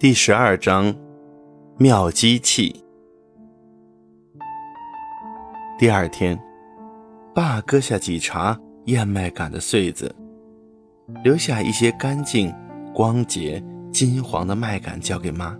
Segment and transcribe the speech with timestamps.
[0.00, 0.94] 第十二章，
[1.76, 2.74] 妙机器。
[5.78, 6.40] 第二天，
[7.34, 10.10] 爸割下几茬燕麦秆的穗子，
[11.22, 12.50] 留下一些干净、
[12.94, 13.62] 光洁、
[13.92, 15.54] 金黄的麦秆交给妈。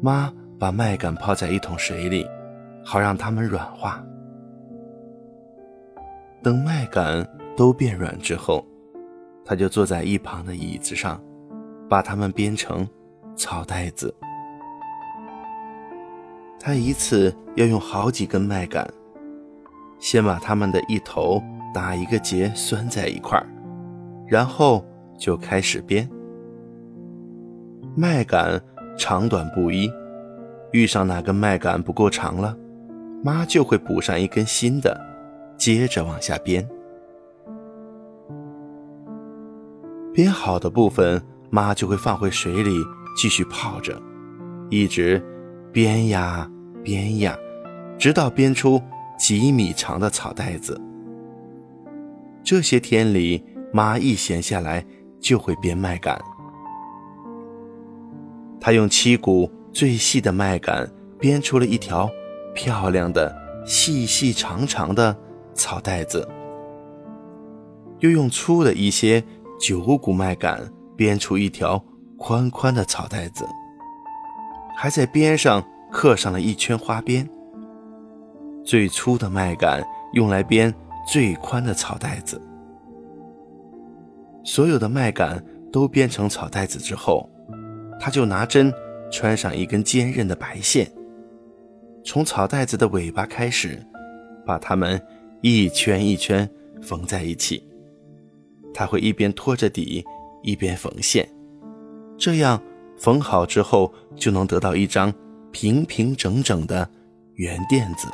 [0.00, 2.24] 妈把麦秆泡在一桶水里，
[2.84, 4.00] 好让它们软化。
[6.40, 7.26] 等麦秆
[7.56, 8.64] 都变软之后，
[9.44, 11.20] 他就坐在一旁的椅子上，
[11.88, 12.88] 把它们编成。
[13.38, 14.12] 草袋子，
[16.58, 18.84] 他一次要用好几根麦秆，
[20.00, 21.40] 先把它们的一头
[21.72, 23.46] 打一个结，拴在一块儿，
[24.26, 24.84] 然后
[25.16, 26.10] 就开始编。
[27.96, 28.60] 麦秆
[28.98, 29.88] 长短不一，
[30.72, 32.56] 遇上哪根麦秆不够长了，
[33.22, 35.00] 妈就会补上一根新的，
[35.56, 36.68] 接着往下编。
[40.12, 42.76] 编好的部分，妈就会放回水里。
[43.18, 44.00] 继续泡着，
[44.70, 45.20] 一直
[45.72, 46.48] 编呀
[46.84, 47.36] 编呀，
[47.98, 48.80] 直到编出
[49.18, 50.80] 几米长的草袋子。
[52.44, 54.86] 这些天里，妈一闲下来
[55.18, 56.16] 就会编麦秆。
[58.60, 60.88] 她用七股最细的麦秆
[61.18, 62.08] 编出了一条
[62.54, 65.16] 漂亮的、细细长长的
[65.54, 66.26] 草袋子，
[67.98, 69.20] 又用粗的一些
[69.60, 70.56] 九股麦秆
[70.96, 71.84] 编出一条。
[72.18, 73.46] 宽宽的草袋子，
[74.76, 77.26] 还在边上刻上了一圈花边。
[78.64, 80.74] 最粗的麦秆用来编
[81.06, 82.42] 最宽的草袋子。
[84.44, 87.30] 所有的麦秆都编成草袋子之后，
[88.00, 88.72] 他就拿针
[89.10, 90.90] 穿上一根坚韧的白线，
[92.04, 93.80] 从草袋子的尾巴开始，
[94.44, 95.00] 把它们
[95.40, 96.48] 一圈一圈
[96.82, 97.64] 缝在一起。
[98.74, 100.04] 他会一边拖着底，
[100.42, 101.26] 一边缝线。
[102.18, 102.60] 这样
[102.96, 105.12] 缝好之后，就能得到一张
[105.52, 106.88] 平平整整的
[107.34, 108.08] 圆垫子。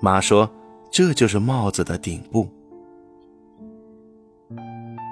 [0.00, 0.50] 妈说
[0.90, 2.48] ：“这就是帽子的顶部。”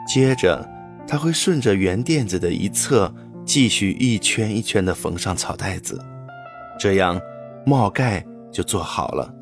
[0.07, 0.69] 接着，
[1.07, 6.05] 他会顺着圆垫子的一侧，继续一圈一圈地缝上草袋子，
[6.81, 7.21] 这样
[7.65, 9.33] 帽盖就做好了。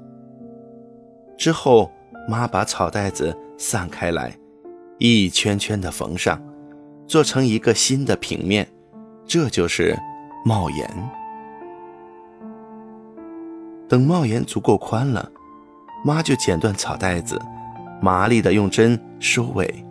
[1.39, 1.91] 之后，
[2.29, 4.37] 妈把草袋子散开来，
[4.99, 6.39] 一圈圈地缝上。
[7.09, 8.69] 做成一个新的平面，
[9.27, 9.99] 这就是
[10.45, 11.11] 帽檐。
[13.89, 15.33] 等帽檐足够宽了，
[16.05, 17.41] 妈就剪断草袋子，
[18.03, 19.83] 麻利的用针收尾，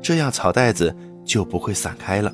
[0.00, 0.94] 这样草袋子
[1.24, 2.32] 就不会散开了。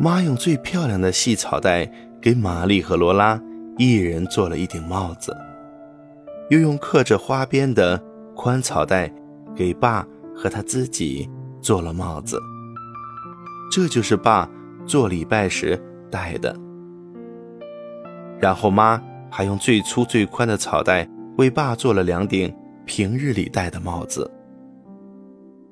[0.00, 1.88] 妈用最漂亮的细草带
[2.20, 3.40] 给玛丽和罗拉
[3.76, 5.36] 一人做了一顶帽子，
[6.50, 8.02] 又用刻着花边的
[8.34, 9.08] 宽草带
[9.54, 11.30] 给爸和他自己。
[11.68, 12.40] 做了帽子，
[13.70, 14.48] 这就是爸
[14.86, 15.78] 做礼拜时
[16.10, 16.56] 戴的。
[18.40, 18.98] 然后妈
[19.30, 22.50] 还用最粗最宽的草带为爸做了两顶
[22.86, 24.32] 平日里戴的帽子。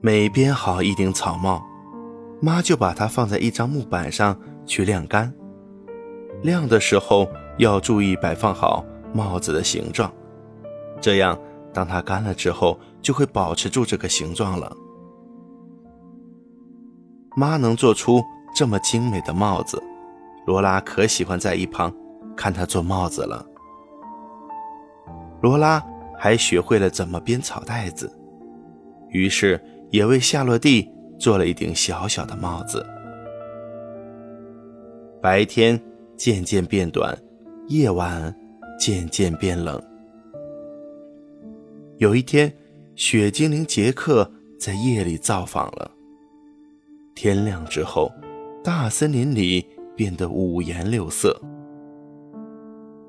[0.02, 1.64] 每编好一顶草帽，
[2.42, 5.32] 妈就把它放在一张木板上去晾干。
[6.42, 10.12] 晾的时候要注意摆放好帽子的形状，
[11.00, 11.38] 这样
[11.72, 14.70] 当它干了之后就会保持住这个形状了。
[17.36, 18.24] 妈能做出
[18.54, 19.80] 这么精美的帽子，
[20.46, 21.94] 罗拉可喜欢在一旁
[22.34, 23.46] 看她做帽子了。
[25.42, 25.84] 罗拉
[26.18, 28.10] 还学会了怎么编草袋子，
[29.10, 32.84] 于是也为夏洛蒂做了一顶小小的帽子。
[35.20, 35.78] 白天
[36.16, 37.16] 渐渐变短，
[37.68, 38.34] 夜晚
[38.78, 39.78] 渐渐变冷。
[41.98, 42.50] 有一天，
[42.94, 45.90] 雪精灵杰克在夜里造访了。
[47.16, 48.12] 天亮之后，
[48.62, 49.66] 大森林里
[49.96, 51.34] 变得五颜六色。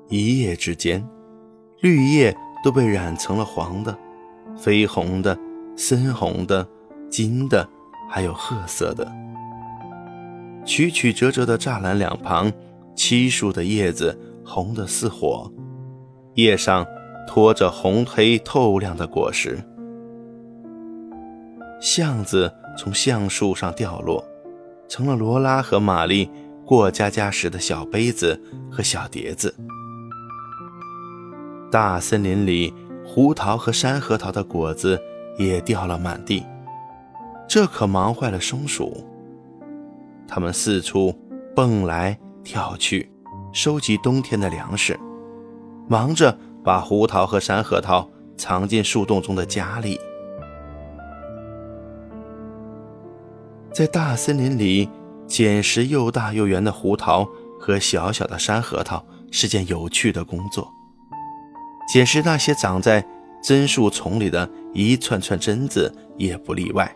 [0.08, 1.06] 一夜之间，
[1.82, 3.96] 绿叶都被染成了黄的、
[4.56, 5.38] 绯红的、
[5.76, 6.66] 深红的、
[7.10, 7.68] 金的，
[8.08, 9.06] 还有褐色的。
[10.64, 12.50] 曲曲折折的栅栏两旁，
[12.96, 15.52] 漆树的叶子红得似火，
[16.32, 16.86] 叶上
[17.26, 19.58] 托着红黑透亮的果实。
[21.78, 22.50] 橡子。
[22.78, 24.24] 从橡树上掉落，
[24.88, 26.30] 成了罗拉和玛丽
[26.64, 28.40] 过家家时的小杯子
[28.70, 29.52] 和小碟子。
[31.72, 32.72] 大森林里，
[33.04, 34.96] 胡桃和山核桃的果子
[35.36, 36.46] 也掉了满地，
[37.48, 39.04] 这可忙坏了松鼠。
[40.28, 41.12] 它们四处
[41.56, 43.10] 蹦来跳去，
[43.52, 44.96] 收集冬天的粮食，
[45.88, 49.98] 忙着把胡桃和山核桃藏进树洞中的家里。
[53.78, 54.90] 在大森林里
[55.28, 57.24] 捡拾又大又圆的胡桃
[57.60, 60.68] 和小小的山核桃是件有趣的工作，
[61.88, 63.06] 捡拾那些长在
[63.40, 66.92] 榛树丛里的一串串榛子也不例外。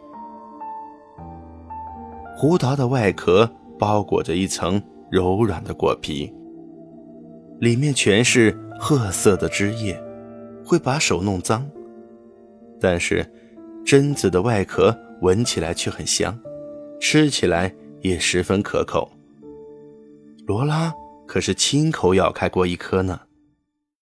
[2.37, 6.35] 胡桃的外壳包裹着一层柔软的果皮，
[7.61, 9.97] 里面全是褐色的汁液，
[10.67, 11.65] 会把手弄脏。
[12.81, 13.25] 但是，
[13.87, 16.37] 榛子的外壳闻起来却很香，
[17.03, 19.11] 吃起来也十分可口。
[20.47, 20.95] 罗拉
[21.27, 23.21] 可是亲口咬开过一颗呢。